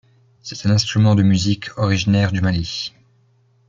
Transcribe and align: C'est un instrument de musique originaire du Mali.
C'est 0.41 0.65
un 0.67 0.71
instrument 0.71 1.13
de 1.13 1.21
musique 1.21 1.69
originaire 1.77 2.31
du 2.31 2.41
Mali. 2.41 2.91